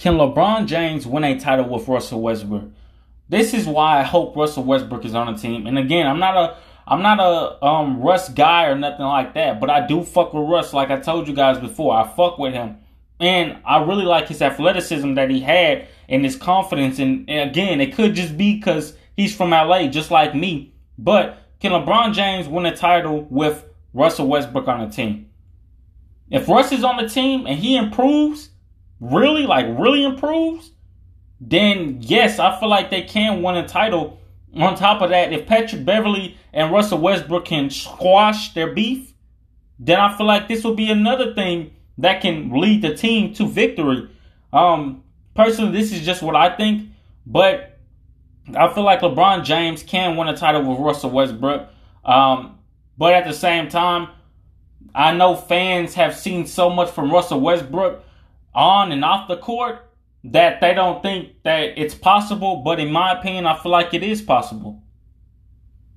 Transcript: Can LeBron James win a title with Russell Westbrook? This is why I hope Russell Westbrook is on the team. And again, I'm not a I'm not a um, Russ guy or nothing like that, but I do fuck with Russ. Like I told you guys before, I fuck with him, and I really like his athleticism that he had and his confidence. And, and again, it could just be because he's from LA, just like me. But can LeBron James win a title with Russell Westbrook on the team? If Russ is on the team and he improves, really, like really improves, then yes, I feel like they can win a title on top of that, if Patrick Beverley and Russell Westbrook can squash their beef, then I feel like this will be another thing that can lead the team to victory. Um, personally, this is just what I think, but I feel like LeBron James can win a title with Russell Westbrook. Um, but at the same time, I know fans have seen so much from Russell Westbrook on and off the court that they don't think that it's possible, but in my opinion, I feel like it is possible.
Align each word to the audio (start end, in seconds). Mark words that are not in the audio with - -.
Can 0.00 0.14
LeBron 0.14 0.64
James 0.64 1.06
win 1.06 1.24
a 1.24 1.38
title 1.38 1.68
with 1.68 1.86
Russell 1.86 2.22
Westbrook? 2.22 2.70
This 3.28 3.52
is 3.52 3.66
why 3.66 4.00
I 4.00 4.02
hope 4.02 4.34
Russell 4.34 4.64
Westbrook 4.64 5.04
is 5.04 5.14
on 5.14 5.30
the 5.30 5.38
team. 5.38 5.66
And 5.66 5.78
again, 5.78 6.06
I'm 6.06 6.18
not 6.18 6.36
a 6.38 6.56
I'm 6.88 7.02
not 7.02 7.20
a 7.20 7.62
um, 7.62 8.00
Russ 8.00 8.30
guy 8.30 8.64
or 8.64 8.74
nothing 8.74 9.04
like 9.04 9.34
that, 9.34 9.60
but 9.60 9.68
I 9.68 9.86
do 9.86 10.02
fuck 10.02 10.32
with 10.32 10.48
Russ. 10.48 10.72
Like 10.72 10.90
I 10.90 10.98
told 10.98 11.28
you 11.28 11.34
guys 11.34 11.58
before, 11.58 11.94
I 11.94 12.08
fuck 12.16 12.38
with 12.38 12.54
him, 12.54 12.78
and 13.20 13.58
I 13.62 13.84
really 13.84 14.06
like 14.06 14.28
his 14.28 14.40
athleticism 14.40 15.14
that 15.16 15.28
he 15.28 15.40
had 15.40 15.86
and 16.08 16.24
his 16.24 16.34
confidence. 16.34 16.98
And, 16.98 17.28
and 17.28 17.50
again, 17.50 17.82
it 17.82 17.94
could 17.94 18.14
just 18.14 18.38
be 18.38 18.56
because 18.56 18.94
he's 19.18 19.36
from 19.36 19.50
LA, 19.50 19.88
just 19.88 20.10
like 20.10 20.34
me. 20.34 20.72
But 20.96 21.36
can 21.60 21.72
LeBron 21.72 22.14
James 22.14 22.48
win 22.48 22.64
a 22.64 22.74
title 22.74 23.26
with 23.28 23.66
Russell 23.92 24.28
Westbrook 24.28 24.66
on 24.66 24.88
the 24.88 24.96
team? 24.96 25.28
If 26.30 26.48
Russ 26.48 26.72
is 26.72 26.84
on 26.84 26.96
the 26.96 27.08
team 27.08 27.46
and 27.46 27.58
he 27.58 27.76
improves, 27.76 28.48
really, 29.00 29.46
like 29.46 29.66
really 29.78 30.04
improves, 30.04 30.70
then 31.40 31.98
yes, 32.00 32.38
I 32.38 32.58
feel 32.60 32.68
like 32.68 32.90
they 32.90 33.02
can 33.02 33.42
win 33.42 33.56
a 33.56 33.66
title 33.66 34.20
on 34.54 34.74
top 34.74 35.00
of 35.00 35.10
that, 35.10 35.32
if 35.32 35.46
Patrick 35.46 35.84
Beverley 35.84 36.36
and 36.52 36.72
Russell 36.72 36.98
Westbrook 36.98 37.44
can 37.44 37.70
squash 37.70 38.52
their 38.52 38.72
beef, 38.72 39.12
then 39.78 40.00
I 40.00 40.16
feel 40.16 40.26
like 40.26 40.48
this 40.48 40.64
will 40.64 40.74
be 40.74 40.90
another 40.90 41.34
thing 41.34 41.72
that 41.98 42.20
can 42.20 42.50
lead 42.50 42.82
the 42.82 42.94
team 42.94 43.32
to 43.34 43.46
victory. 43.46 44.08
Um, 44.52 45.04
personally, 45.34 45.72
this 45.72 45.92
is 45.92 46.04
just 46.04 46.22
what 46.22 46.34
I 46.34 46.56
think, 46.56 46.88
but 47.26 47.78
I 48.56 48.72
feel 48.74 48.84
like 48.84 49.00
LeBron 49.00 49.44
James 49.44 49.82
can 49.82 50.16
win 50.16 50.28
a 50.28 50.36
title 50.36 50.64
with 50.64 50.80
Russell 50.80 51.10
Westbrook. 51.10 51.68
Um, 52.04 52.58
but 52.98 53.14
at 53.14 53.26
the 53.26 53.32
same 53.32 53.68
time, 53.68 54.08
I 54.94 55.14
know 55.14 55.36
fans 55.36 55.94
have 55.94 56.16
seen 56.16 56.46
so 56.46 56.68
much 56.68 56.90
from 56.90 57.12
Russell 57.12 57.40
Westbrook 57.40 58.04
on 58.54 58.92
and 58.92 59.04
off 59.04 59.28
the 59.28 59.36
court 59.36 59.90
that 60.24 60.60
they 60.60 60.74
don't 60.74 61.02
think 61.02 61.42
that 61.44 61.78
it's 61.78 61.94
possible, 61.94 62.56
but 62.56 62.78
in 62.78 62.92
my 62.92 63.18
opinion, 63.18 63.46
I 63.46 63.56
feel 63.60 63.72
like 63.72 63.94
it 63.94 64.02
is 64.02 64.20
possible. 64.20 64.82